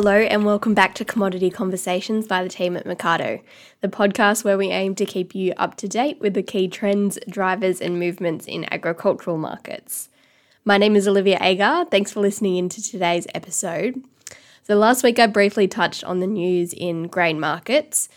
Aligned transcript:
Hello, 0.00 0.14
and 0.14 0.44
welcome 0.44 0.74
back 0.74 0.94
to 0.94 1.04
Commodity 1.04 1.50
Conversations 1.50 2.28
by 2.28 2.44
the 2.44 2.48
team 2.48 2.76
at 2.76 2.84
Mecardo, 2.84 3.42
the 3.80 3.88
podcast 3.88 4.44
where 4.44 4.56
we 4.56 4.68
aim 4.68 4.94
to 4.94 5.04
keep 5.04 5.34
you 5.34 5.52
up 5.56 5.74
to 5.74 5.88
date 5.88 6.20
with 6.20 6.34
the 6.34 6.42
key 6.44 6.68
trends, 6.68 7.18
drivers, 7.28 7.80
and 7.80 7.98
movements 7.98 8.46
in 8.46 8.72
agricultural 8.72 9.38
markets. 9.38 10.08
My 10.64 10.78
name 10.78 10.94
is 10.94 11.08
Olivia 11.08 11.38
Agar. 11.40 11.84
Thanks 11.86 12.12
for 12.12 12.20
listening 12.20 12.54
into 12.54 12.80
today's 12.80 13.26
episode. 13.34 14.00
So, 14.62 14.76
last 14.76 15.02
week 15.02 15.18
I 15.18 15.26
briefly 15.26 15.66
touched 15.66 16.04
on 16.04 16.20
the 16.20 16.28
news 16.28 16.72
in 16.72 17.08
grain 17.08 17.40
markets, 17.40 18.08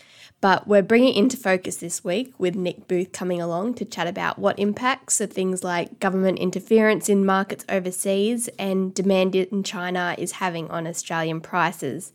but 0.42 0.66
we're 0.66 0.82
bringing 0.82 1.14
it 1.14 1.16
into 1.16 1.36
focus 1.36 1.76
this 1.76 2.02
week 2.02 2.34
with 2.36 2.56
Nick 2.56 2.88
Booth 2.88 3.12
coming 3.12 3.40
along 3.40 3.74
to 3.74 3.84
chat 3.84 4.08
about 4.08 4.40
what 4.40 4.58
impacts 4.58 5.20
of 5.20 5.32
things 5.32 5.62
like 5.62 6.00
government 6.00 6.40
interference 6.40 7.08
in 7.08 7.24
markets 7.24 7.64
overseas 7.68 8.48
and 8.58 8.92
demand 8.92 9.36
in 9.36 9.62
China 9.62 10.16
is 10.18 10.32
having 10.32 10.68
on 10.68 10.88
Australian 10.88 11.40
prices, 11.40 12.12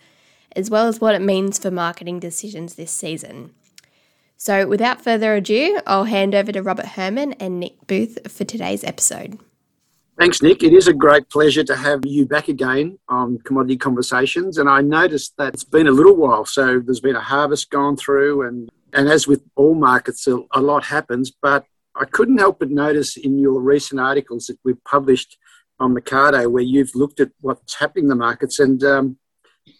as 0.58 0.70
well 0.70 0.88
as 0.88 1.00
what 1.00 1.16
it 1.16 1.22
means 1.22 1.58
for 1.58 1.72
marketing 1.72 2.20
decisions 2.20 2.76
this 2.76 2.92
season. 2.92 3.52
So, 4.36 4.68
without 4.68 5.02
further 5.02 5.34
ado, 5.34 5.80
I'll 5.88 6.04
hand 6.04 6.36
over 6.36 6.52
to 6.52 6.62
Robert 6.62 6.86
Herman 6.86 7.32
and 7.40 7.62
Nick 7.62 7.88
Booth 7.88 8.30
for 8.30 8.44
today's 8.44 8.84
episode. 8.84 9.40
Thanks, 10.18 10.42
Nick. 10.42 10.64
It 10.64 10.74
is 10.74 10.88
a 10.88 10.94
great 10.94 11.30
pleasure 11.30 11.64
to 11.64 11.76
have 11.76 12.04
you 12.04 12.26
back 12.26 12.48
again 12.48 12.98
on 13.08 13.38
Commodity 13.38 13.78
Conversations. 13.78 14.58
And 14.58 14.68
I 14.68 14.82
noticed 14.82 15.36
that 15.38 15.54
it's 15.54 15.64
been 15.64 15.86
a 15.88 15.92
little 15.92 16.16
while. 16.16 16.44
So 16.44 16.80
there's 16.80 17.00
been 17.00 17.16
a 17.16 17.22
harvest 17.22 17.70
gone 17.70 17.96
through, 17.98 18.48
and, 18.48 18.68
and 18.94 19.08
as 19.08 19.28
with 19.28 19.44
all 19.56 19.76
markets, 19.76 20.26
a, 20.26 20.60
lot 20.60 20.86
happens. 20.86 21.32
But 21.40 21.66
I 21.94 22.06
couldn't 22.06 22.40
help 22.40 22.58
but 22.58 22.72
notice 22.72 23.16
in 23.16 23.38
your 23.38 23.62
recent 23.62 24.02
articles 24.02 24.48
that 24.48 24.58
we've 24.66 24.84
published 24.86 25.38
on 25.80 25.94
Mecardo, 25.94 26.50
where 26.52 26.64
you've 26.64 26.96
looked 26.96 27.20
at 27.20 27.30
what's 27.42 27.76
happening 27.76 28.06
in 28.06 28.10
the 28.10 28.16
markets, 28.16 28.58
and 28.58 28.84
um, 28.84 29.20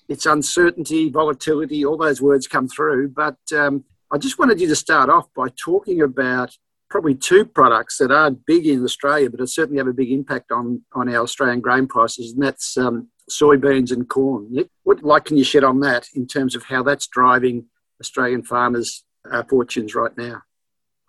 it's 0.08 0.28
uncertainty, 0.28 1.10
volatility, 1.10 1.84
all 1.84 1.98
those 1.98 2.22
words 2.22 2.48
come 2.48 2.68
through. 2.68 3.10
But 3.10 3.38
um, 3.56 3.86
I 4.14 4.20
just 4.20 4.38
wanted 4.38 4.62
you 4.62 4.68
to 4.68 4.76
start 4.76 5.10
off 5.10 5.34
by 5.36 5.48
talking 5.58 6.00
about 6.00 6.56
probably 6.90 7.16
two 7.16 7.46
products 7.46 7.98
that 7.98 8.12
aren't 8.12 8.46
big 8.46 8.66
in 8.66 8.84
Australia, 8.84 9.30
but 9.30 9.48
certainly 9.50 9.78
have 9.78 9.88
a 9.88 9.94
big 9.94 10.12
impact 10.12 10.52
on, 10.52 10.82
on 10.94 11.10
our 11.10 11.24
Australian 11.24 11.62
grain 11.62 11.88
prices, 11.88 12.34
and 12.34 12.44
that's 12.44 12.78
um, 12.78 13.10
soybeans 13.30 13.92
and 13.92 14.08
corn. 14.08 14.48
Nick, 14.50 14.70
what 14.84 15.04
light 15.04 15.26
can 15.26 15.38
you 15.38 15.44
shed 15.44 15.64
on 15.64 15.80
that 15.82 16.08
in 16.16 16.28
terms 16.28 16.56
of 16.56 16.64
how 16.64 16.84
that's 16.84 17.08
driving 17.08 17.66
Australian 18.00 18.44
farmers' 18.44 19.04
uh, 19.30 19.44
fortunes 19.44 19.96
right 19.96 20.16
now? 20.18 20.42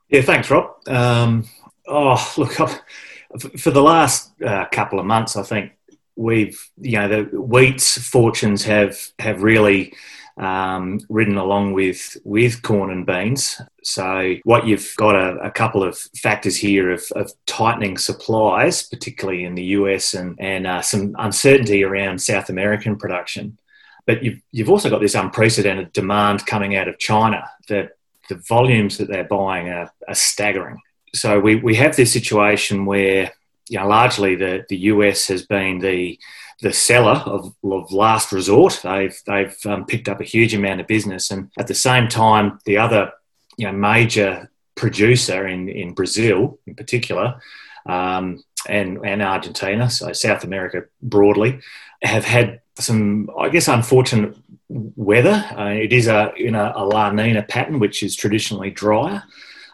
Yeah, 0.09 0.23
thanks, 0.23 0.51
Rob. 0.51 0.71
Um, 0.89 1.45
oh, 1.87 2.33
look, 2.37 2.53
for 3.59 3.71
the 3.71 3.83
last 3.83 4.33
uh, 4.43 4.67
couple 4.73 4.99
of 4.99 5.06
months, 5.06 5.37
I 5.37 5.43
think 5.43 5.73
we've, 6.17 6.59
you 6.79 6.99
know, 6.99 7.09
the 7.09 7.23
wheat's 7.39 7.99
fortunes 7.99 8.65
have 8.65 8.99
have 9.19 9.43
really 9.43 9.93
um, 10.39 11.00
ridden 11.08 11.36
along 11.36 11.72
with 11.72 12.17
with 12.25 12.62
corn 12.62 12.91
and 12.91 13.05
beans. 13.05 13.61
So 13.83 14.36
what 14.44 14.67
you've 14.67 14.92
got 14.97 15.14
a, 15.14 15.39
a 15.39 15.50
couple 15.50 15.83
of 15.83 15.98
factors 15.98 16.56
here 16.56 16.91
of, 16.91 17.03
of, 17.17 17.33
tightening 17.47 17.98
supplies, 17.98 18.83
particularly 18.83 19.44
in 19.44 19.55
the 19.55 19.64
US, 19.64 20.14
and 20.14 20.36
and 20.39 20.66
uh, 20.66 20.83
some 20.83 21.14
uncertainty 21.19 21.83
around 21.84 22.20
South 22.20 22.50
American 22.50 22.97
production. 22.97 23.59
But 24.06 24.22
you've 24.22 24.41
you've 24.53 24.70
also 24.70 24.91
got 24.91 25.00
this 25.00 25.14
unprecedented 25.14 25.92
demand 25.92 26.47
coming 26.47 26.77
out 26.77 26.89
of 26.89 26.98
China. 26.98 27.42
The 27.66 27.91
the 28.28 28.36
volumes 28.36 28.98
that 28.98 29.09
they're 29.09 29.25
buying 29.25 29.69
are, 29.70 29.91
are 30.06 30.15
staggering. 30.15 30.78
So 31.15 31.41
we, 31.41 31.56
we 31.56 31.75
have 31.76 31.97
this 31.97 32.12
situation 32.12 32.84
where 32.84 33.32
you 33.69 33.79
know 33.79 33.87
largely 33.87 34.34
the, 34.34 34.65
the 34.69 34.77
US 34.93 35.29
has 35.29 35.45
been 35.47 35.79
the 35.79 36.19
the 36.61 36.73
seller 36.73 37.23
of, 37.25 37.55
of 37.62 37.93
last 37.93 38.33
resort. 38.33 38.81
They've 38.83 39.17
they've 39.27 39.56
um, 39.67 39.87
picked 39.87 40.09
up 40.09 40.21
a 40.21 40.25
huge 40.25 40.55
amount 40.55 40.81
of 40.81 40.87
business, 40.87 41.31
and 41.31 41.51
at 41.59 41.67
the 41.67 41.75
same 41.75 42.09
time, 42.09 42.59
the 42.65 42.79
other 42.79 43.12
you 43.56 43.67
know 43.67 43.73
major 43.73 44.51
producer 44.75 45.47
in 45.47 45.69
in 45.69 45.95
Brazil, 45.95 46.59
in 46.67 46.75
particular, 46.75 47.41
um, 47.87 48.43
and 48.69 48.99
and 49.05 49.23
Argentina, 49.23 49.89
so 49.91 50.12
South 50.12 50.45
America 50.45 50.85
broadly, 51.03 51.61
have 52.03 52.25
had 52.25 52.61
some, 52.77 53.29
I 53.39 53.49
guess, 53.49 53.69
unfortunate 53.69 54.37
weather. 54.69 55.45
Uh, 55.56 55.71
it 55.71 55.93
is 55.93 56.06
a 56.06 56.33
in 56.37 56.55
a, 56.55 56.73
a 56.75 56.85
La 56.85 57.11
Nina 57.11 57.43
pattern, 57.43 57.79
which 57.79 58.03
is 58.03 58.17
traditionally 58.17 58.71
drier. 58.71 59.23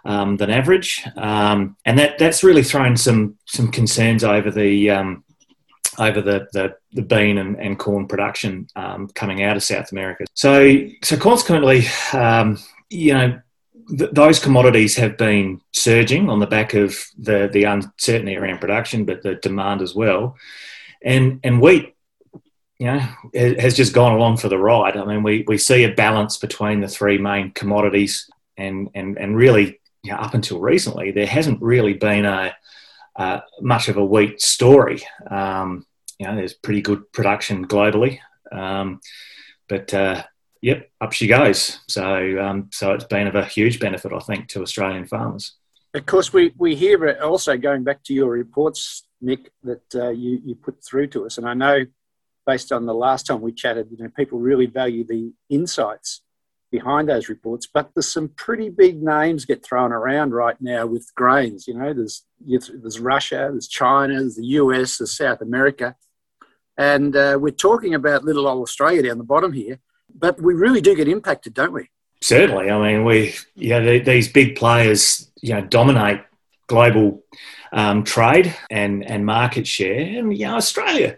Um, 0.06 0.36
than 0.36 0.50
average, 0.50 1.02
um, 1.16 1.78
and 1.86 1.98
that 1.98 2.18
that's 2.18 2.44
really 2.44 2.62
thrown 2.62 2.94
some 2.94 3.38
some 3.46 3.70
concerns 3.70 4.22
over 4.22 4.50
the 4.50 4.90
um, 4.90 5.24
over 5.98 6.20
the, 6.20 6.48
the, 6.52 6.76
the 6.92 7.02
bean 7.02 7.38
and, 7.38 7.56
and, 7.56 7.78
corn 7.78 8.06
production 8.06 8.66
um, 8.76 9.08
coming 9.14 9.42
out 9.42 9.56
of 9.56 9.62
South 9.62 9.92
America. 9.92 10.24
So, 10.34 10.86
so 11.02 11.16
consequently, 11.16 11.84
um, 12.12 12.58
you 12.90 13.14
know, 13.14 13.40
th- 13.96 14.10
those 14.12 14.38
commodities 14.38 14.96
have 14.96 15.16
been 15.16 15.60
surging 15.72 16.28
on 16.28 16.40
the 16.40 16.46
back 16.46 16.74
of 16.74 16.98
the, 17.18 17.48
the 17.52 17.64
uncertainty 17.64 18.36
around 18.36 18.60
production, 18.60 19.04
but 19.04 19.22
the 19.22 19.36
demand 19.36 19.82
as 19.82 19.94
well. 19.94 20.36
And, 21.02 21.40
and 21.44 21.60
wheat, 21.60 21.94
you 22.78 22.86
know, 22.86 22.98
has 23.34 23.76
just 23.76 23.92
gone 23.92 24.12
along 24.12 24.38
for 24.38 24.48
the 24.48 24.58
ride. 24.58 24.96
I 24.96 25.04
mean, 25.04 25.22
we, 25.22 25.44
we 25.46 25.58
see 25.58 25.84
a 25.84 25.94
balance 25.94 26.38
between 26.38 26.80
the 26.80 26.88
three 26.88 27.18
main 27.18 27.52
commodities, 27.52 28.28
and, 28.56 28.90
and, 28.94 29.18
and 29.18 29.36
really, 29.36 29.80
you 30.04 30.12
know, 30.12 30.18
up 30.18 30.34
until 30.34 30.60
recently, 30.60 31.10
there 31.10 31.26
hasn't 31.26 31.60
really 31.62 31.94
been 31.94 32.26
a, 32.26 32.54
uh, 33.16 33.40
much 33.60 33.88
of 33.88 33.96
a 33.96 34.04
wheat 34.04 34.40
story. 34.40 35.02
Um, 35.28 35.86
you 36.18 36.26
know, 36.26 36.36
there's 36.36 36.52
pretty 36.52 36.82
good 36.82 37.10
production 37.12 37.66
globally, 37.66 38.18
um, 38.52 39.00
but 39.66 39.92
uh, 39.94 40.22
yep, 40.60 40.90
up 41.00 41.12
she 41.12 41.26
goes. 41.26 41.80
So, 41.88 42.38
um, 42.38 42.68
so 42.70 42.92
it's 42.92 43.04
been 43.04 43.26
of 43.26 43.34
a 43.34 43.46
huge 43.46 43.80
benefit, 43.80 44.12
I 44.12 44.18
think, 44.20 44.48
to 44.48 44.62
Australian 44.62 45.06
farmers. 45.06 45.56
Of 45.94 46.04
course, 46.06 46.32
we, 46.32 46.52
we 46.58 46.74
hear 46.74 47.18
also 47.22 47.56
going 47.56 47.82
back 47.82 48.02
to 48.04 48.14
your 48.14 48.30
reports, 48.30 49.06
Nick, 49.22 49.52
that 49.62 49.94
uh, 49.94 50.10
you, 50.10 50.40
you 50.44 50.54
put 50.54 50.84
through 50.84 51.06
to 51.08 51.24
us. 51.24 51.38
And 51.38 51.48
I 51.48 51.54
know 51.54 51.84
based 52.46 52.72
on 52.72 52.84
the 52.84 52.94
last 52.94 53.26
time 53.26 53.40
we 53.40 53.52
chatted, 53.52 53.88
you 53.90 53.96
know, 53.98 54.10
people 54.14 54.38
really 54.38 54.66
value 54.66 55.04
the 55.06 55.32
insights 55.48 56.20
behind 56.74 57.08
those 57.08 57.28
reports. 57.28 57.68
But 57.72 57.90
there's 57.94 58.12
some 58.12 58.30
pretty 58.30 58.68
big 58.68 59.00
names 59.00 59.44
get 59.44 59.64
thrown 59.64 59.92
around 59.92 60.34
right 60.34 60.56
now 60.60 60.86
with 60.86 61.14
grains. 61.14 61.68
You 61.68 61.74
know, 61.74 61.94
there's 61.94 62.24
there's 62.44 62.98
Russia, 62.98 63.48
there's 63.52 63.68
China, 63.68 64.14
there's 64.14 64.34
the 64.34 64.46
US, 64.60 64.98
there's 64.98 65.16
South 65.16 65.40
America, 65.40 65.94
and 66.76 67.14
uh, 67.14 67.38
we're 67.40 67.52
talking 67.68 67.94
about 67.94 68.24
little 68.24 68.48
old 68.48 68.62
Australia 68.62 69.02
down 69.04 69.18
the 69.18 69.24
bottom 69.24 69.52
here. 69.52 69.78
But 70.12 70.40
we 70.40 70.54
really 70.54 70.80
do 70.80 70.96
get 70.96 71.06
impacted, 71.08 71.54
don't 71.54 71.72
we? 71.72 71.90
Certainly. 72.20 72.70
I 72.70 72.78
mean, 72.82 73.04
we 73.04 73.34
you 73.54 73.68
know 73.70 73.98
these 74.00 74.28
big 74.32 74.56
players 74.56 75.30
you 75.40 75.54
know 75.54 75.62
dominate 75.62 76.22
global 76.66 77.22
um, 77.72 78.02
trade 78.02 78.52
and 78.68 79.08
and 79.08 79.24
market 79.24 79.68
share, 79.68 80.00
and 80.00 80.36
you 80.36 80.46
know 80.46 80.56
Australia 80.56 81.16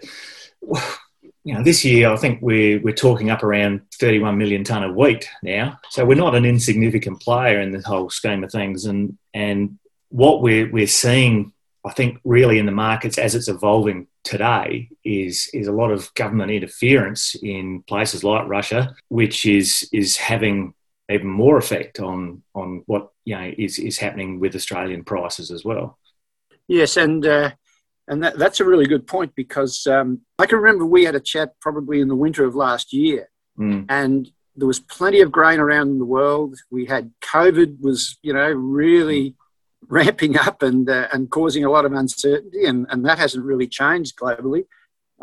you 1.46 1.54
know, 1.54 1.62
this 1.62 1.84
year 1.84 2.10
I 2.10 2.16
think 2.16 2.42
we're 2.42 2.80
we're 2.80 2.92
talking 2.92 3.30
up 3.30 3.44
around 3.44 3.80
31 4.00 4.36
million 4.36 4.64
ton 4.64 4.82
of 4.82 4.96
wheat 4.96 5.30
now. 5.44 5.78
So 5.90 6.04
we're 6.04 6.16
not 6.16 6.34
an 6.34 6.44
insignificant 6.44 7.20
player 7.20 7.60
in 7.60 7.70
the 7.70 7.80
whole 7.86 8.10
scheme 8.10 8.42
of 8.42 8.50
things. 8.50 8.84
And 8.84 9.16
and 9.32 9.78
what 10.08 10.42
we're 10.42 10.68
we're 10.72 10.88
seeing, 10.88 11.52
I 11.84 11.92
think, 11.92 12.18
really 12.24 12.58
in 12.58 12.66
the 12.66 12.72
markets 12.72 13.16
as 13.16 13.36
it's 13.36 13.46
evolving 13.46 14.08
today 14.24 14.88
is 15.04 15.48
is 15.54 15.68
a 15.68 15.72
lot 15.72 15.92
of 15.92 16.12
government 16.14 16.50
interference 16.50 17.36
in 17.36 17.84
places 17.84 18.24
like 18.24 18.48
Russia, 18.48 18.96
which 19.06 19.46
is 19.46 19.88
is 19.92 20.16
having 20.16 20.74
even 21.08 21.28
more 21.28 21.58
effect 21.58 22.00
on 22.00 22.42
on 22.56 22.82
what 22.86 23.12
you 23.24 23.36
know 23.36 23.52
is 23.56 23.78
is 23.78 23.98
happening 23.98 24.40
with 24.40 24.56
Australian 24.56 25.04
prices 25.04 25.52
as 25.52 25.64
well. 25.64 25.96
Yes, 26.66 26.96
and 26.96 27.24
uh, 27.24 27.52
and 28.08 28.22
that, 28.22 28.38
that's 28.38 28.60
a 28.60 28.64
really 28.64 28.86
good 28.86 29.06
point 29.06 29.32
because 29.34 29.86
um, 29.86 30.20
I 30.38 30.46
can 30.46 30.58
remember 30.58 30.86
we 30.86 31.04
had 31.04 31.14
a 31.14 31.20
chat 31.20 31.54
probably 31.60 32.00
in 32.00 32.08
the 32.08 32.14
winter 32.14 32.44
of 32.44 32.54
last 32.54 32.92
year, 32.92 33.28
mm. 33.58 33.84
and 33.88 34.30
there 34.54 34.66
was 34.66 34.80
plenty 34.80 35.20
of 35.20 35.32
grain 35.32 35.60
around 35.60 35.88
in 35.88 35.98
the 35.98 36.04
world. 36.04 36.56
We 36.70 36.86
had 36.86 37.12
COVID 37.22 37.80
was, 37.80 38.16
you 38.22 38.32
know, 38.32 38.50
really 38.50 39.34
ramping 39.88 40.38
up 40.38 40.62
and 40.62 40.88
uh, 40.88 41.08
and 41.12 41.30
causing 41.30 41.64
a 41.64 41.70
lot 41.70 41.84
of 41.84 41.92
uncertainty, 41.92 42.64
and, 42.64 42.86
and 42.90 43.04
that 43.04 43.18
hasn't 43.18 43.44
really 43.44 43.66
changed 43.66 44.16
globally. 44.16 44.64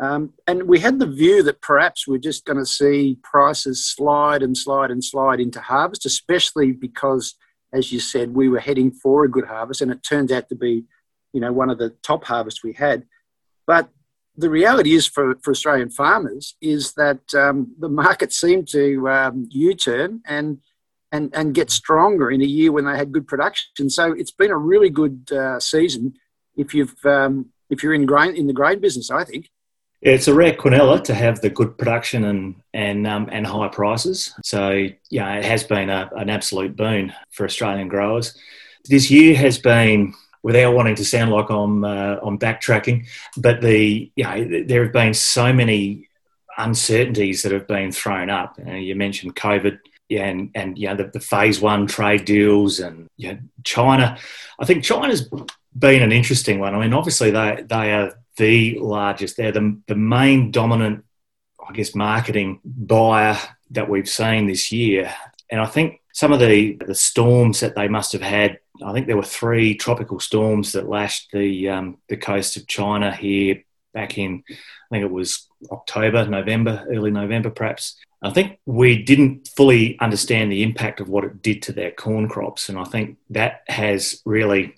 Um, 0.00 0.32
and 0.46 0.64
we 0.64 0.80
had 0.80 0.98
the 0.98 1.06
view 1.06 1.42
that 1.44 1.60
perhaps 1.60 2.08
we're 2.08 2.18
just 2.18 2.44
going 2.44 2.58
to 2.58 2.66
see 2.66 3.16
prices 3.22 3.86
slide 3.86 4.42
and 4.42 4.56
slide 4.56 4.90
and 4.90 5.04
slide 5.04 5.38
into 5.38 5.60
harvest, 5.60 6.04
especially 6.04 6.72
because, 6.72 7.36
as 7.72 7.92
you 7.92 8.00
said, 8.00 8.34
we 8.34 8.48
were 8.48 8.58
heading 8.58 8.90
for 8.90 9.24
a 9.24 9.30
good 9.30 9.46
harvest, 9.46 9.80
and 9.80 9.92
it 9.92 10.02
turns 10.02 10.32
out 10.32 10.48
to 10.48 10.56
be 10.56 10.84
you 11.34 11.40
know, 11.42 11.52
one 11.52 11.70
of 11.72 11.78
the 11.78 11.90
top 12.02 12.22
harvests 12.24 12.64
we 12.64 12.72
had. 12.72 12.98
But 13.66 13.84
the 14.42 14.50
reality 14.50 14.92
is 14.94 15.06
for, 15.06 15.36
for 15.42 15.50
Australian 15.50 15.90
farmers 15.90 16.56
is 16.60 16.94
that 16.94 17.22
um, 17.34 17.74
the 17.78 17.92
market 18.04 18.32
seemed 18.32 18.66
to 18.68 19.08
um, 19.08 19.36
U-turn 19.50 20.22
and, 20.26 20.58
and, 21.12 21.30
and 21.38 21.54
get 21.54 21.70
stronger 21.70 22.30
in 22.30 22.40
a 22.40 22.52
year 22.58 22.72
when 22.72 22.86
they 22.86 22.96
had 22.96 23.12
good 23.12 23.26
production. 23.26 23.90
So 23.90 24.04
it's 24.12 24.36
been 24.42 24.50
a 24.50 24.56
really 24.72 24.90
good 24.90 25.30
uh, 25.32 25.60
season 25.60 26.14
if 26.56 26.74
you've 26.74 27.04
um, 27.04 27.34
if 27.70 27.82
you're 27.82 27.94
in 27.94 28.06
grain 28.06 28.34
in 28.36 28.46
the 28.46 28.52
grain 28.52 28.80
business, 28.80 29.10
I 29.10 29.24
think. 29.24 29.50
It's 30.02 30.28
a 30.28 30.34
rare 30.34 30.52
quinella 30.52 31.02
to 31.04 31.14
have 31.14 31.40
the 31.40 31.50
good 31.50 31.78
production 31.78 32.24
and 32.24 32.56
and 32.72 33.06
um, 33.06 33.28
and 33.32 33.46
high 33.46 33.68
prices. 33.68 34.34
So 34.42 34.88
yeah, 35.10 35.34
it 35.38 35.44
has 35.44 35.64
been 35.64 35.90
a, 35.90 36.10
an 36.14 36.28
absolute 36.30 36.76
boon 36.76 37.12
for 37.30 37.44
Australian 37.44 37.88
growers. 37.88 38.36
This 38.86 39.10
year 39.10 39.34
has 39.36 39.58
been, 39.58 40.12
without 40.44 40.74
wanting 40.74 40.94
to 40.94 41.04
sound 41.04 41.32
like 41.32 41.50
I'm 41.50 41.84
uh, 41.84 42.18
I'm 42.22 42.38
backtracking, 42.38 43.06
but 43.36 43.60
the 43.60 44.12
you 44.14 44.24
know 44.24 44.64
there 44.66 44.84
have 44.84 44.92
been 44.92 45.14
so 45.14 45.52
many 45.52 46.08
uncertainties 46.56 47.42
that 47.42 47.50
have 47.50 47.66
been 47.66 47.90
thrown 47.90 48.30
up. 48.30 48.56
You, 48.58 48.64
know, 48.64 48.76
you 48.76 48.94
mentioned 48.94 49.34
COVID. 49.34 49.80
And 50.10 50.50
and 50.54 50.78
you 50.78 50.86
know 50.86 50.96
the, 50.96 51.04
the 51.04 51.18
phase 51.18 51.62
one 51.62 51.86
trade 51.86 52.26
deals 52.26 52.78
and 52.78 53.08
you 53.16 53.32
know, 53.32 53.38
China. 53.64 54.18
I 54.60 54.66
think 54.66 54.84
China's 54.84 55.28
been 55.76 56.02
an 56.02 56.12
interesting 56.12 56.60
one. 56.60 56.74
I 56.74 56.78
mean, 56.78 56.92
obviously 56.92 57.30
they 57.30 57.64
they 57.66 57.90
are 57.94 58.12
the 58.36 58.78
largest. 58.78 59.38
They're 59.38 59.50
the, 59.50 59.80
the 59.86 59.96
main 59.96 60.50
dominant, 60.50 61.04
I 61.66 61.72
guess, 61.72 61.94
marketing 61.94 62.60
buyer 62.64 63.38
that 63.70 63.88
we've 63.88 64.08
seen 64.08 64.46
this 64.46 64.70
year. 64.70 65.12
And 65.50 65.60
I 65.60 65.66
think 65.66 66.00
some 66.14 66.32
of 66.32 66.38
the, 66.38 66.78
the 66.86 66.94
storms 66.94 67.58
that 67.60 67.74
they 67.74 67.88
must 67.88 68.12
have 68.12 68.22
had, 68.22 68.60
I 68.82 68.92
think 68.92 69.08
there 69.08 69.16
were 69.16 69.24
three 69.24 69.74
tropical 69.74 70.20
storms 70.20 70.70
that 70.72 70.88
lashed 70.88 71.32
the, 71.32 71.68
um, 71.68 71.98
the 72.08 72.16
coast 72.16 72.56
of 72.56 72.68
China 72.68 73.14
here 73.14 73.64
back 73.92 74.16
in, 74.16 74.44
I 74.48 74.54
think 74.90 75.04
it 75.04 75.10
was 75.10 75.48
October, 75.72 76.24
November, 76.26 76.86
early 76.88 77.10
November 77.10 77.50
perhaps. 77.50 77.96
I 78.22 78.30
think 78.30 78.60
we 78.64 79.02
didn't 79.02 79.48
fully 79.56 79.98
understand 79.98 80.52
the 80.52 80.62
impact 80.62 81.00
of 81.00 81.08
what 81.08 81.24
it 81.24 81.42
did 81.42 81.62
to 81.62 81.72
their 81.72 81.90
corn 81.90 82.28
crops. 82.28 82.68
And 82.68 82.78
I 82.78 82.84
think 82.84 83.18
that 83.30 83.62
has 83.66 84.22
really 84.24 84.76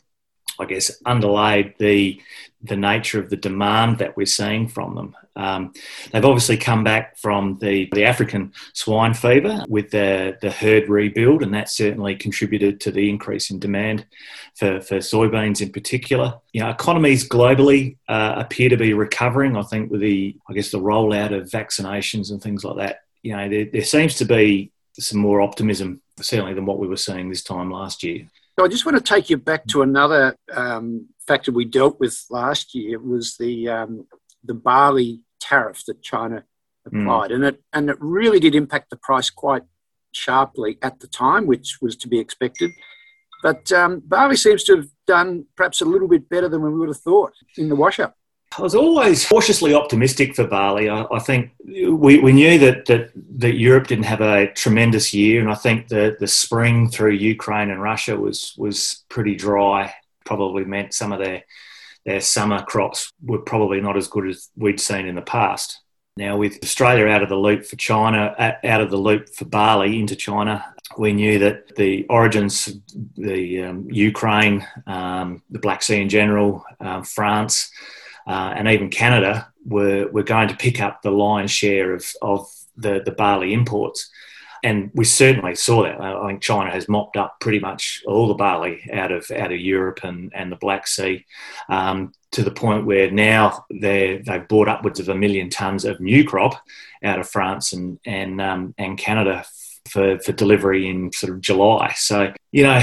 I 0.59 0.65
guess, 0.65 0.91
underlaid 1.05 1.75
the 1.79 2.21
the 2.63 2.77
nature 2.77 3.21
of 3.21 3.31
the 3.31 3.37
demand 3.37 3.99
that 3.99 4.17
we're 4.17 4.27
seeing 4.27 4.69
from 4.69 4.95
them. 4.95 5.17
Um, 5.37 5.73
they've 6.11 6.25
obviously 6.25 6.57
come 6.57 6.83
back 6.83 7.17
from 7.19 7.59
the, 7.59 7.89
the 7.93 8.05
African 8.05 8.53
swine 8.73 9.15
fever 9.15 9.65
with 9.69 9.91
the, 9.91 10.39
the 10.41 10.51
herd 10.51 10.89
rebuild, 10.89 11.43
and 11.43 11.55
that 11.55 11.69
certainly 11.69 12.17
contributed 12.17 12.81
to 12.81 12.91
the 12.91 13.09
increase 13.11 13.51
in 13.51 13.59
demand 13.59 14.07
for, 14.55 14.81
for 14.81 14.97
soybeans 14.97 15.61
in 15.61 15.71
particular. 15.71 16.35
You 16.53 16.63
know, 16.63 16.71
economies 16.71 17.29
globally 17.29 17.99
uh, 18.09 18.35
appear 18.37 18.71
to 18.71 18.77
be 18.77 18.95
recovering. 18.95 19.57
I 19.57 19.63
think 19.63 19.91
with 19.91 20.01
the 20.01 20.37
I 20.49 20.55
guess 20.55 20.71
the 20.71 20.81
rollout 20.81 21.37
of 21.37 21.51
vaccinations 21.51 22.31
and 22.31 22.43
things 22.43 22.65
like 22.65 22.77
that. 22.79 23.01
You 23.23 23.37
know, 23.37 23.49
there, 23.49 23.67
there 23.67 23.85
seems 23.85 24.15
to 24.17 24.25
be 24.25 24.73
some 24.99 25.21
more 25.21 25.41
optimism 25.41 26.01
certainly 26.21 26.55
than 26.55 26.65
what 26.65 26.79
we 26.79 26.89
were 26.89 26.97
seeing 26.97 27.29
this 27.29 27.43
time 27.43 27.71
last 27.71 28.03
year. 28.03 28.27
So 28.59 28.65
I 28.65 28.69
just 28.69 28.87
want 28.87 28.97
to 28.97 29.15
take 29.15 29.29
you 29.29 29.37
back 29.37 29.67
to 29.67 29.83
another 29.83 30.35
um, 30.53 31.09
factor 31.27 31.53
we 31.53 31.67
dealt 31.67 32.01
with 32.01 32.25
last 32.31 32.75
year. 32.75 32.95
It 32.95 33.05
was 33.05 33.37
the 33.37 33.69
um, 33.69 34.07
the 34.45 34.55
barley 34.55 35.21
tariff 35.41 35.85
that 35.87 36.03
China 36.03 36.45
applied, 36.87 37.31
mm. 37.31 37.35
and 37.35 37.45
it 37.45 37.63
and 37.75 37.91
it 37.91 37.97
really 38.01 38.41
did 38.41 38.55
impact 38.55 38.89
the 38.89 38.97
price 38.97 39.29
quite 39.29 39.65
sharply 40.13 40.79
at 40.81 41.01
the 41.01 41.07
time, 41.07 41.47
which 41.47 41.79
was 41.83 41.97
to 41.97 42.09
be 42.09 42.19
expected. 42.19 42.71
But 43.43 43.71
um, 43.73 44.01
barley 44.05 44.37
seems 44.37 44.65
to 44.65 44.77
have 44.77 44.89
done 45.07 45.45
perhaps 45.57 45.83
a 45.83 45.85
little 45.85 46.09
bit 46.09 46.29
better 46.31 46.49
than 46.49 46.63
we 46.63 46.71
would 46.71 46.89
have 46.89 46.97
thought 47.01 47.35
in 47.59 47.69
the 47.69 47.77
wash 47.77 48.01
up. 48.01 48.17
I 48.59 48.63
was 48.63 48.75
always 48.75 49.27
cautiously 49.27 49.75
optimistic 49.75 50.35
for 50.35 50.47
barley. 50.47 50.89
I, 50.89 51.05
I, 51.13 51.19
think 51.19 51.53
we, 51.65 52.19
we 52.19 52.33
knew 52.33 52.59
that, 52.59 52.87
that, 52.87 53.11
that 53.39 53.57
Europe 53.57 53.87
didn't 53.87 54.05
have 54.05 54.23
a 54.23 54.51
tremendous 54.53 55.13
year, 55.13 55.41
and 55.41 55.51
I 55.51 55.55
think 55.55 55.89
the, 55.89 56.17
the 56.19 56.27
spring 56.27 56.89
through 56.89 57.13
Ukraine 57.13 57.71
and 57.71 57.83
Russia 57.83 58.17
was, 58.17 58.55
was 58.57 59.05
pretty 59.09 59.35
dry. 59.35 59.95
Probably 60.25 60.65
meant 60.65 60.95
some 60.95 61.13
of 61.13 61.19
their, 61.19 61.45
their 62.07 62.21
summer 62.21 62.63
crops 62.63 63.13
were 63.23 63.41
probably 63.41 63.81
not 63.81 63.97
as 63.97 64.09
good 64.09 64.29
as 64.29 64.49
we'd 64.57 64.81
seen 64.81 65.07
in 65.07 65.17
the 65.17 65.23
past. 65.23 65.83
Now, 66.17 66.39
with 66.39 66.59
Australia 66.63 67.09
out 67.09 67.23
of 67.23 67.29
the 67.29 67.37
loop 67.37 67.67
for 67.67 67.77
China, 67.77 68.35
out 68.65 68.81
of 68.81 68.91
the 68.91 68.97
loop 68.97 69.29
for 69.29 69.45
barley 69.45 70.01
into 70.01 70.17
China, 70.17 70.65
we 70.97 71.13
knew 71.13 71.39
that 71.41 71.77
the 71.77 72.07
origins, 72.09 72.79
the 73.17 73.65
um, 73.65 73.87
Ukraine, 73.91 74.67
um, 74.87 75.43
the 75.51 75.59
Black 75.59 75.83
Sea 75.83 76.01
in 76.01 76.09
general, 76.09 76.65
um, 76.81 77.05
France, 77.05 77.71
uh, 78.27 78.53
and 78.57 78.69
even 78.69 78.91
Canada 78.91 79.53
were, 79.65 80.09
were 80.09 80.23
going 80.23 80.49
to 80.49 80.57
pick 80.57 80.81
up 80.81 81.03
the 81.03 81.11
lion's 81.11 81.51
share 81.51 81.95
of, 81.95 82.07
of 82.23 82.49
the, 82.77 83.03
the 83.05 83.13
barley 83.13 83.53
imports. 83.53 84.11
And 84.63 84.91
we 84.95 85.05
certainly 85.05 85.55
saw 85.55 85.83
that. 85.85 86.01
I 86.01 86.27
think 86.27 86.43
China 86.43 86.71
has 86.71 86.89
mopped 86.89 87.17
up 87.17 87.39
pretty 87.41 87.61
much 87.61 88.03
all 88.07 88.27
the 88.27 88.35
barley 88.35 88.89
out 88.93 89.13
of 89.13 89.31
out 89.31 89.53
of 89.53 89.61
Europe 89.61 90.01
and, 90.03 90.33
and 90.35 90.51
the 90.51 90.57
Black 90.57 90.89
Sea, 90.89 91.25
um, 91.69 92.13
to 92.33 92.43
the 92.43 92.51
point 92.51 92.87
where 92.87 93.11
now 93.11 93.65
they 93.71 94.23
they've 94.27 94.49
bought 94.49 94.67
upwards 94.67 94.99
of 94.99 95.09
a 95.09 95.15
million 95.15 95.51
tons 95.51 95.85
of 95.85 96.01
new 96.01 96.25
crop 96.25 96.61
out 97.05 97.21
of 97.21 97.29
France 97.29 97.75
and 97.75 98.01
and 98.07 98.41
um, 98.41 98.75
and 98.79 98.99
Canada 98.99 99.45
for, 99.87 100.19
for 100.21 100.33
delivery 100.33 100.89
in 100.89 101.13
sort 101.13 101.33
of 101.33 101.41
July. 101.41 101.93
So, 101.97 102.33
you 102.53 102.65
know, 102.65 102.81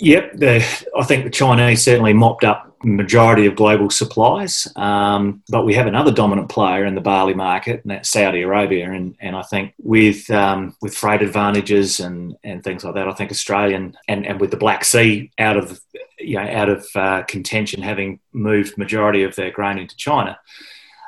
yep, 0.00 0.32
the, 0.34 0.56
I 0.96 1.04
think 1.04 1.24
the 1.24 1.30
Chinese 1.30 1.82
certainly 1.82 2.12
mopped 2.12 2.44
up 2.44 2.76
majority 2.84 3.46
of 3.46 3.56
global 3.56 3.90
supplies, 3.90 4.68
um, 4.76 5.42
but 5.48 5.64
we 5.64 5.74
have 5.74 5.86
another 5.86 6.12
dominant 6.12 6.48
player 6.48 6.84
in 6.84 6.94
the 6.94 7.00
barley 7.00 7.34
market, 7.34 7.82
and 7.82 7.90
that's 7.90 8.10
Saudi 8.10 8.42
Arabia. 8.42 8.90
And, 8.90 9.16
and 9.20 9.34
I 9.34 9.42
think 9.42 9.74
with 9.78 10.30
um, 10.30 10.76
with 10.80 10.94
freight 10.94 11.22
advantages 11.22 12.00
and, 12.00 12.36
and 12.44 12.62
things 12.62 12.84
like 12.84 12.94
that, 12.94 13.08
I 13.08 13.12
think 13.12 13.30
Australian 13.30 13.96
and, 14.08 14.26
and 14.26 14.40
with 14.40 14.50
the 14.50 14.56
Black 14.56 14.84
Sea 14.84 15.30
out 15.38 15.56
of 15.56 15.80
you 16.18 16.36
know 16.36 16.48
out 16.48 16.68
of 16.68 16.86
uh, 16.94 17.22
contention, 17.22 17.82
having 17.82 18.20
moved 18.32 18.78
majority 18.78 19.22
of 19.22 19.34
their 19.36 19.50
grain 19.50 19.78
into 19.78 19.96
China, 19.96 20.38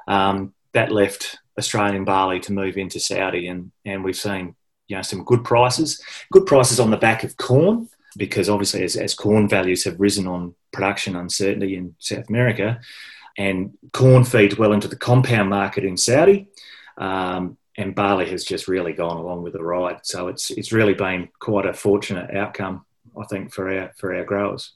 um, 0.06 0.54
that 0.72 0.90
left 0.90 1.38
Australian 1.58 2.04
barley 2.04 2.40
to 2.40 2.52
move 2.52 2.76
into 2.76 2.98
Saudi, 2.98 3.46
and 3.46 3.72
and 3.84 4.04
we've 4.04 4.16
seen 4.16 4.54
you 4.88 4.96
know 4.96 5.02
some 5.02 5.25
good 5.25 5.44
prices, 5.44 6.02
good 6.32 6.46
prices 6.46 6.81
on 6.81 6.90
the 6.90 6.96
back 6.96 7.25
of 7.25 7.37
corn 7.37 7.88
because 8.17 8.49
obviously 8.49 8.82
as, 8.82 8.96
as 8.96 9.14
corn 9.14 9.49
values 9.49 9.85
have 9.85 10.00
risen 10.00 10.26
on 10.26 10.55
production 10.73 11.14
uncertainty 11.14 11.76
in 11.76 11.94
South 11.99 12.29
America, 12.29 12.81
and 13.37 13.76
corn 13.93 14.25
feeds 14.25 14.58
well 14.58 14.73
into 14.73 14.88
the 14.88 14.96
compound 14.96 15.49
market 15.49 15.85
in 15.85 15.96
Saudi. 15.96 16.49
Um, 16.96 17.56
and 17.76 17.94
barley 17.94 18.28
has 18.28 18.45
just 18.45 18.66
really 18.66 18.92
gone 18.92 19.16
along 19.16 19.42
with 19.42 19.52
the 19.52 19.62
ride. 19.62 20.00
So 20.02 20.28
it's 20.28 20.50
it's 20.50 20.73
really 20.73 20.95
been 20.95 21.28
quite 21.38 21.64
a 21.64 21.73
fortunate 21.73 22.35
outcome, 22.35 22.85
I 23.18 23.25
think, 23.26 23.52
for 23.52 23.73
our 23.73 23.92
for 23.97 24.14
our 24.14 24.25
growers. 24.25 24.73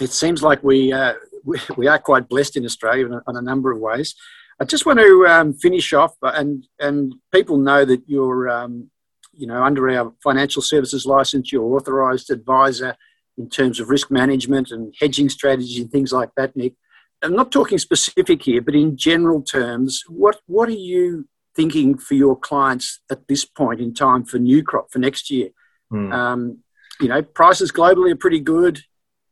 It 0.00 0.12
seems 0.12 0.42
like 0.42 0.62
we 0.62 0.92
uh, 0.92 1.14
we, 1.76 1.88
are 1.88 1.98
quite 1.98 2.28
blessed 2.28 2.56
in 2.56 2.64
Australia 2.64 3.06
in 3.06 3.12
a, 3.14 3.22
in 3.28 3.36
a 3.36 3.42
number 3.42 3.72
of 3.72 3.80
ways. 3.80 4.14
I 4.60 4.64
just 4.64 4.86
want 4.86 5.00
to 5.00 5.26
um, 5.26 5.52
finish 5.54 5.92
off, 5.92 6.14
and 6.22 6.64
and 6.78 7.14
people 7.32 7.58
know 7.58 7.84
that 7.84 8.02
you're 8.06 8.48
um, 8.48 8.88
you 9.32 9.46
know, 9.46 9.62
under 9.62 9.88
our 9.90 10.12
financial 10.22 10.62
services 10.62 11.06
license, 11.06 11.52
you're 11.52 11.74
authorised 11.76 12.30
advisor 12.30 12.96
in 13.38 13.48
terms 13.48 13.80
of 13.80 13.88
risk 13.88 14.10
management 14.10 14.70
and 14.70 14.94
hedging 15.00 15.28
strategy 15.28 15.80
and 15.80 15.90
things 15.90 16.12
like 16.12 16.30
that, 16.36 16.54
Nick. 16.54 16.74
I'm 17.22 17.36
not 17.36 17.52
talking 17.52 17.78
specific 17.78 18.42
here, 18.42 18.60
but 18.60 18.74
in 18.74 18.96
general 18.96 19.42
terms, 19.42 20.02
what 20.08 20.40
what 20.46 20.68
are 20.68 20.72
you 20.72 21.28
thinking 21.54 21.96
for 21.96 22.14
your 22.14 22.36
clients 22.36 23.00
at 23.10 23.28
this 23.28 23.44
point 23.44 23.80
in 23.80 23.94
time 23.94 24.24
for 24.24 24.38
new 24.38 24.62
crop 24.62 24.90
for 24.90 24.98
next 24.98 25.30
year? 25.30 25.50
Mm. 25.92 26.12
Um, 26.12 26.58
you 27.00 27.08
know, 27.08 27.22
prices 27.22 27.70
globally 27.70 28.12
are 28.12 28.16
pretty 28.16 28.40
good. 28.40 28.80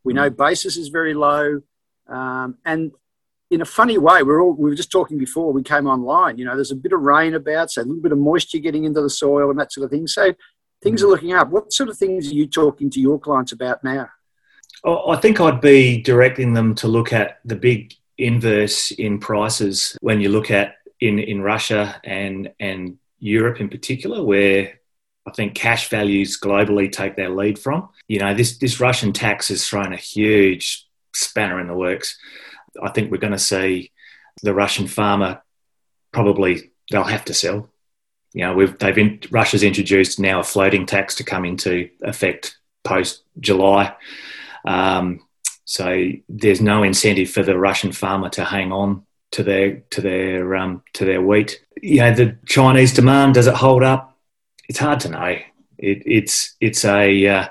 We 0.04 0.12
know 0.12 0.30
basis 0.30 0.76
is 0.76 0.88
very 0.88 1.14
low, 1.14 1.62
um, 2.08 2.58
and 2.64 2.92
in 3.50 3.60
a 3.60 3.66
funny 3.66 3.98
way, 3.98 4.22
we're 4.22 4.40
all, 4.40 4.52
we 4.52 4.70
were 4.70 4.76
just 4.76 4.92
talking 4.92 5.18
before 5.18 5.52
we 5.52 5.62
came 5.62 5.86
online. 5.86 6.38
You 6.38 6.44
know, 6.44 6.54
there's 6.54 6.70
a 6.70 6.76
bit 6.76 6.92
of 6.92 7.00
rain 7.00 7.34
about, 7.34 7.70
so 7.70 7.82
a 7.82 7.84
little 7.84 8.02
bit 8.02 8.12
of 8.12 8.18
moisture 8.18 8.58
getting 8.58 8.84
into 8.84 9.02
the 9.02 9.10
soil 9.10 9.50
and 9.50 9.58
that 9.58 9.72
sort 9.72 9.84
of 9.84 9.90
thing. 9.90 10.06
So 10.06 10.32
things 10.82 11.02
are 11.02 11.06
mm. 11.06 11.10
looking 11.10 11.32
up. 11.32 11.50
What 11.50 11.72
sort 11.72 11.88
of 11.88 11.98
things 11.98 12.30
are 12.30 12.34
you 12.34 12.46
talking 12.46 12.90
to 12.90 13.00
your 13.00 13.18
clients 13.18 13.52
about 13.52 13.82
now? 13.82 14.08
I 14.84 15.16
think 15.16 15.40
I'd 15.40 15.60
be 15.60 16.00
directing 16.00 16.54
them 16.54 16.74
to 16.76 16.88
look 16.88 17.12
at 17.12 17.40
the 17.44 17.56
big 17.56 17.92
inverse 18.16 18.92
in 18.92 19.18
prices 19.18 19.96
when 20.00 20.20
you 20.20 20.28
look 20.28 20.50
at 20.50 20.76
in, 21.00 21.18
in 21.18 21.42
Russia 21.42 22.00
and 22.04 22.52
and 22.60 22.98
Europe 23.18 23.60
in 23.60 23.68
particular, 23.68 24.22
where 24.22 24.80
I 25.26 25.32
think 25.32 25.54
cash 25.54 25.90
values 25.90 26.40
globally 26.40 26.90
take 26.90 27.16
their 27.16 27.28
lead 27.28 27.58
from. 27.58 27.90
You 28.08 28.20
know, 28.20 28.32
this 28.32 28.56
this 28.58 28.80
Russian 28.80 29.12
tax 29.12 29.48
has 29.48 29.68
thrown 29.68 29.92
a 29.92 29.98
huge 29.98 30.86
spanner 31.14 31.60
in 31.60 31.66
the 31.66 31.74
works. 31.74 32.16
I 32.82 32.90
think 32.90 33.10
we're 33.10 33.18
going 33.18 33.32
to 33.32 33.38
see 33.38 33.92
the 34.42 34.54
Russian 34.54 34.86
farmer 34.86 35.42
probably 36.12 36.70
they'll 36.90 37.04
have 37.04 37.24
to 37.26 37.34
sell. 37.34 37.68
You 38.32 38.42
know, 38.42 38.54
we've 38.54 38.78
they've 38.78 38.98
in, 38.98 39.20
Russia's 39.30 39.62
introduced 39.62 40.20
now 40.20 40.40
a 40.40 40.44
floating 40.44 40.86
tax 40.86 41.16
to 41.16 41.24
come 41.24 41.44
into 41.44 41.90
effect 42.02 42.58
post 42.84 43.24
July. 43.40 43.94
Um, 44.64 45.26
so 45.64 46.10
there's 46.28 46.60
no 46.60 46.82
incentive 46.82 47.30
for 47.30 47.42
the 47.42 47.58
Russian 47.58 47.92
farmer 47.92 48.28
to 48.30 48.44
hang 48.44 48.72
on 48.72 49.04
to 49.32 49.42
their 49.42 49.82
to 49.90 50.00
their 50.00 50.56
um, 50.56 50.82
to 50.94 51.04
their 51.04 51.22
wheat. 51.22 51.64
You 51.82 52.00
know, 52.00 52.14
the 52.14 52.36
Chinese 52.46 52.92
demand 52.92 53.34
does 53.34 53.46
it 53.46 53.54
hold 53.54 53.82
up? 53.82 54.16
It's 54.68 54.78
hard 54.78 55.00
to 55.00 55.08
know. 55.08 55.38
It, 55.78 56.02
it's 56.06 56.56
it's 56.60 56.84
a 56.84 57.26
uh, 57.26 57.48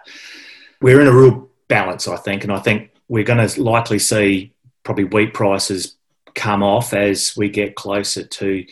we're 0.82 1.02
in 1.02 1.08
a 1.08 1.16
real 1.16 1.50
balance, 1.68 2.08
I 2.08 2.18
think, 2.18 2.44
and 2.44 2.54
I 2.54 2.60
think 2.60 2.92
we're 3.08 3.24
going 3.24 3.46
to 3.46 3.62
likely 3.62 4.00
see 4.00 4.54
probably 4.84 5.06
wheat 5.06 5.34
prices 5.34 5.96
come 6.36 6.64
off 6.64 6.94
as 6.94 7.36
we 7.36 7.50
get 7.50 7.76
closer 7.76 8.24
to 8.24 8.66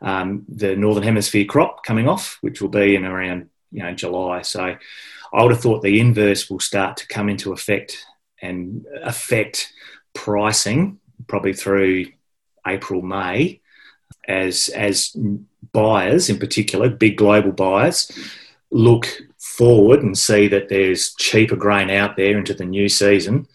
um, 0.00 0.44
the 0.48 0.74
northern 0.76 1.04
hemisphere 1.04 1.44
crop 1.44 1.84
coming 1.84 2.08
off, 2.08 2.38
which 2.40 2.60
will 2.60 2.68
be 2.68 2.94
in 2.94 3.04
around 3.04 3.48
you 3.70 3.82
know 3.82 3.94
July. 3.94 4.42
So 4.42 4.76
I 5.32 5.42
would 5.42 5.52
have 5.52 5.60
thought 5.60 5.82
the 5.82 6.00
inverse 6.00 6.50
will 6.50 6.60
start 6.60 6.96
to 6.98 7.08
come 7.08 7.28
into 7.28 7.52
effect 7.52 8.04
and 8.40 8.84
affect 9.02 9.72
pricing 10.14 10.98
probably 11.26 11.52
through 11.52 12.06
April 12.66 13.02
May 13.02 13.60
as 14.28 14.68
as 14.68 15.16
buyers 15.72 16.28
in 16.28 16.38
particular, 16.38 16.88
big 16.88 17.16
global 17.16 17.52
buyers, 17.52 18.10
look 18.70 19.08
forward 19.38 20.02
and 20.02 20.16
see 20.16 20.48
that 20.48 20.68
there's 20.68 21.14
cheaper 21.14 21.56
grain 21.56 21.90
out 21.90 22.16
there 22.16 22.38
into 22.38 22.54
the 22.54 22.64
new 22.64 22.88
season, 22.88 23.46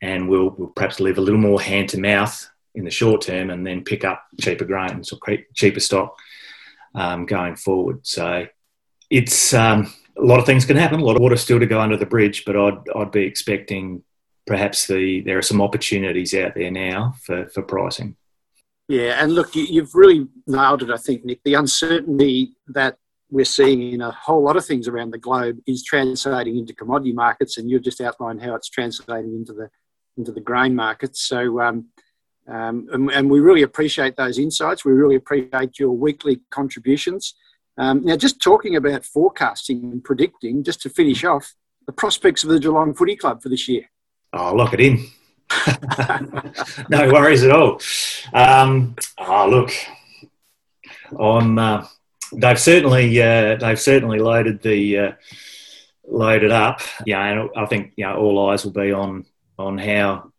and 0.00 0.28
we'll, 0.28 0.50
we'll 0.50 0.68
perhaps 0.68 1.00
live 1.00 1.18
a 1.18 1.20
little 1.20 1.40
more 1.40 1.60
hand 1.60 1.88
to 1.90 2.00
mouth 2.00 2.48
in 2.74 2.84
the 2.84 2.90
short 2.90 3.22
term, 3.22 3.50
and 3.50 3.66
then 3.66 3.84
pick 3.84 4.04
up 4.04 4.24
cheaper 4.40 4.64
grains 4.64 5.12
or 5.12 5.18
cheaper 5.54 5.80
stock 5.80 6.16
um, 6.94 7.26
going 7.26 7.56
forward. 7.56 8.06
So 8.06 8.46
it's 9.10 9.52
um, 9.52 9.92
a 10.16 10.24
lot 10.24 10.38
of 10.38 10.46
things 10.46 10.64
can 10.64 10.76
happen. 10.76 11.00
A 11.00 11.04
lot 11.04 11.16
of 11.16 11.22
water 11.22 11.36
still 11.36 11.58
to 11.58 11.66
go 11.66 11.80
under 11.80 11.96
the 11.96 12.06
bridge, 12.06 12.44
but 12.44 12.56
I'd 12.56 12.78
I'd 12.94 13.10
be 13.10 13.22
expecting 13.22 14.02
perhaps 14.46 14.86
the 14.86 15.20
there 15.22 15.38
are 15.38 15.42
some 15.42 15.60
opportunities 15.60 16.34
out 16.34 16.54
there 16.54 16.70
now 16.70 17.14
for, 17.22 17.46
for 17.48 17.62
pricing. 17.62 18.16
Yeah, 18.88 19.22
and 19.22 19.32
look, 19.36 19.54
you, 19.54 19.80
have 19.80 19.94
really 19.94 20.26
nailed 20.48 20.82
it, 20.82 20.90
I 20.90 20.96
think, 20.96 21.24
Nick. 21.24 21.44
The 21.44 21.54
uncertainty 21.54 22.54
that 22.66 22.98
we're 23.30 23.44
seeing 23.44 23.92
in 23.92 24.00
a 24.00 24.10
whole 24.10 24.42
lot 24.42 24.56
of 24.56 24.64
things 24.64 24.88
around 24.88 25.12
the 25.12 25.18
globe 25.18 25.58
is 25.66 25.84
translating 25.84 26.58
into 26.58 26.74
commodity 26.74 27.12
markets, 27.12 27.58
and 27.58 27.70
you've 27.70 27.82
just 27.82 28.00
outlined 28.00 28.42
how 28.42 28.54
it's 28.54 28.68
translating 28.68 29.34
into 29.34 29.52
the 29.52 29.70
into 30.16 30.32
the 30.32 30.40
grain 30.40 30.74
markets. 30.74 31.22
So, 31.22 31.60
um, 31.60 31.86
um, 32.48 32.88
and, 32.92 33.10
and, 33.10 33.30
we 33.30 33.38
really 33.38 33.62
appreciate 33.62 34.16
those 34.16 34.38
insights. 34.38 34.84
We 34.84 34.92
really 34.92 35.14
appreciate 35.14 35.78
your 35.78 35.92
weekly 35.92 36.40
contributions. 36.50 37.34
Um, 37.78 38.04
now, 38.04 38.16
just 38.16 38.42
talking 38.42 38.74
about 38.74 39.04
forecasting 39.04 39.84
and 39.84 40.02
predicting, 40.02 40.64
just 40.64 40.82
to 40.82 40.90
finish 40.90 41.24
off, 41.24 41.54
the 41.86 41.92
prospects 41.92 42.42
of 42.42 42.50
the 42.50 42.58
Geelong 42.58 42.92
Footy 42.92 43.16
Club 43.16 43.40
for 43.40 43.48
this 43.48 43.68
year. 43.68 43.84
Oh, 44.32 44.54
lock 44.54 44.74
it 44.74 44.80
in. 44.80 45.06
no 46.88 47.10
worries 47.12 47.44
at 47.44 47.50
all. 47.50 47.80
Um, 48.32 48.96
oh, 49.18 49.48
look, 49.48 49.70
on 51.16 51.58
uh, 51.58 51.86
they've 52.32 52.60
certainly 52.60 53.20
uh, 53.20 53.56
they've 53.56 53.80
certainly 53.80 54.18
loaded 54.18 54.62
the 54.62 54.98
uh, 54.98 55.12
loaded 56.06 56.50
up. 56.50 56.80
Yeah, 57.06 57.24
and 57.24 57.50
I 57.56 57.66
think 57.66 57.92
you 57.96 58.04
know 58.04 58.16
all 58.16 58.50
eyes 58.50 58.64
will 58.64 58.72
be 58.72 58.92
on 58.92 59.26
on 59.58 59.78
how 59.78 60.32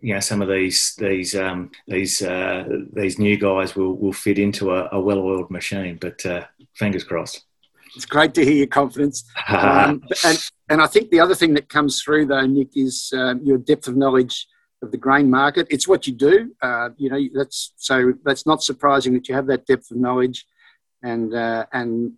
you 0.00 0.14
know 0.14 0.20
some 0.20 0.42
of 0.42 0.48
these 0.48 0.94
these 0.96 1.34
um, 1.34 1.70
these 1.86 2.22
uh, 2.22 2.64
these 2.92 3.18
new 3.18 3.36
guys 3.36 3.74
will 3.74 3.96
will 3.96 4.12
fit 4.12 4.38
into 4.38 4.72
a, 4.72 4.88
a 4.92 5.00
well-oiled 5.00 5.50
machine. 5.50 5.98
But 6.00 6.24
uh, 6.26 6.44
fingers 6.74 7.04
crossed. 7.04 7.44
It's 7.94 8.06
great 8.06 8.34
to 8.34 8.44
hear 8.44 8.54
your 8.54 8.66
confidence. 8.66 9.24
um, 9.48 10.02
and, 10.24 10.50
and 10.68 10.82
I 10.82 10.86
think 10.86 11.10
the 11.10 11.20
other 11.20 11.34
thing 11.34 11.54
that 11.54 11.70
comes 11.70 12.02
through, 12.02 12.26
though, 12.26 12.46
Nick, 12.46 12.76
is 12.76 13.10
um, 13.16 13.40
your 13.42 13.56
depth 13.56 13.88
of 13.88 13.96
knowledge 13.96 14.46
of 14.82 14.90
the 14.90 14.98
grain 14.98 15.30
market. 15.30 15.66
It's 15.70 15.88
what 15.88 16.06
you 16.06 16.12
do. 16.12 16.54
Uh, 16.60 16.90
you 16.96 17.08
know, 17.08 17.20
that's 17.34 17.72
so 17.76 18.12
that's 18.24 18.46
not 18.46 18.62
surprising 18.62 19.14
that 19.14 19.28
you 19.28 19.34
have 19.34 19.46
that 19.46 19.66
depth 19.66 19.90
of 19.90 19.96
knowledge, 19.96 20.46
and 21.02 21.34
uh, 21.34 21.66
and 21.72 22.12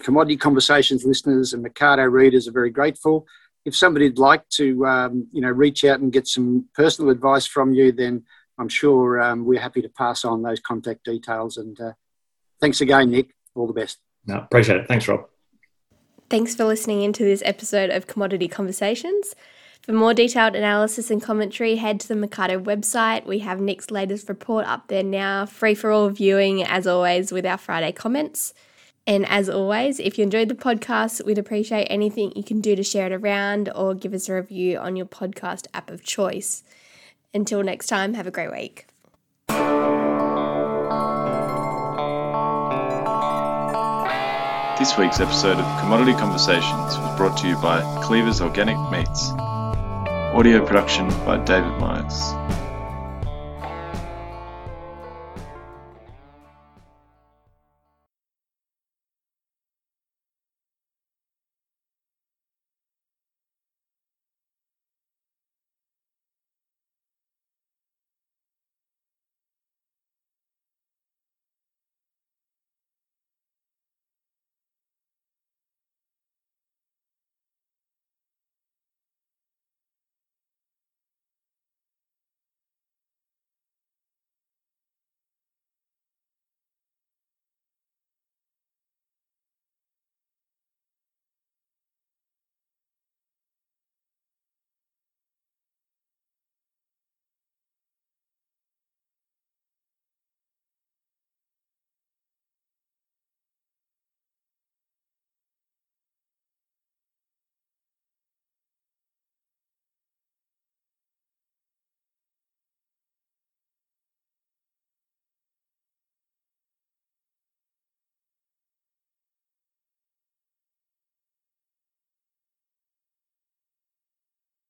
commodity 0.00 0.36
conversations 0.36 1.04
listeners 1.04 1.52
and 1.52 1.64
Mecardo 1.64 2.10
readers 2.10 2.46
are 2.48 2.52
very 2.52 2.70
grateful. 2.70 3.26
If 3.64 3.74
somebody'd 3.74 4.18
like 4.18 4.48
to, 4.50 4.86
um, 4.86 5.26
you 5.32 5.40
know, 5.40 5.50
reach 5.50 5.84
out 5.84 6.00
and 6.00 6.12
get 6.12 6.28
some 6.28 6.66
personal 6.74 7.10
advice 7.10 7.46
from 7.46 7.72
you, 7.72 7.90
then 7.90 8.24
I'm 8.58 8.68
sure 8.68 9.20
um, 9.20 9.44
we're 9.44 9.60
happy 9.60 9.82
to 9.82 9.88
pass 9.88 10.24
on 10.24 10.42
those 10.42 10.60
contact 10.60 11.04
details. 11.04 11.56
And 11.56 11.78
uh, 11.80 11.92
thanks 12.60 12.80
again, 12.80 13.10
Nick. 13.10 13.34
All 13.54 13.66
the 13.66 13.72
best. 13.72 13.98
No, 14.26 14.38
appreciate 14.38 14.80
it. 14.80 14.88
Thanks, 14.88 15.08
Rob. 15.08 15.26
Thanks 16.28 16.54
for 16.54 16.64
listening 16.64 17.02
into 17.02 17.24
this 17.24 17.42
episode 17.44 17.90
of 17.90 18.06
Commodity 18.06 18.48
Conversations. 18.48 19.34
For 19.86 19.92
more 19.92 20.14
detailed 20.14 20.56
analysis 20.56 21.12
and 21.12 21.22
commentary, 21.22 21.76
head 21.76 22.00
to 22.00 22.08
the 22.08 22.14
Mecardo 22.14 22.60
website. 22.60 23.24
We 23.24 23.38
have 23.38 23.60
Nick's 23.60 23.92
latest 23.92 24.28
report 24.28 24.66
up 24.66 24.88
there 24.88 25.04
now, 25.04 25.46
free 25.46 25.76
for 25.76 25.92
all 25.92 26.08
viewing, 26.08 26.64
as 26.64 26.88
always, 26.88 27.30
with 27.30 27.46
our 27.46 27.56
Friday 27.56 27.92
comments. 27.92 28.52
And 29.06 29.24
as 29.26 29.48
always, 29.48 30.00
if 30.00 30.18
you 30.18 30.24
enjoyed 30.24 30.48
the 30.48 30.56
podcast, 30.56 31.24
we'd 31.24 31.38
appreciate 31.38 31.84
anything 31.84 32.32
you 32.34 32.42
can 32.42 32.60
do 32.60 32.74
to 32.74 32.82
share 32.82 33.06
it 33.06 33.12
around 33.12 33.70
or 33.76 33.94
give 33.94 34.12
us 34.12 34.28
a 34.28 34.34
review 34.34 34.76
on 34.76 34.96
your 34.96 35.06
podcast 35.06 35.68
app 35.72 35.88
of 35.88 36.02
choice. 36.02 36.64
Until 37.32 37.62
next 37.62 37.86
time, 37.86 38.14
have 38.14 38.26
a 38.26 38.32
great 38.32 38.50
week. 38.50 38.86
This 44.80 44.98
week's 44.98 45.20
episode 45.20 45.58
of 45.58 45.80
Commodity 45.80 46.14
Conversations 46.14 46.98
was 46.98 47.16
brought 47.16 47.38
to 47.38 47.46
you 47.46 47.54
by 47.58 47.82
Cleaver's 48.02 48.40
Organic 48.40 48.76
Meats. 48.90 49.30
Audio 50.34 50.64
production 50.66 51.08
by 51.24 51.38
David 51.44 51.78
Myers. 51.80 52.65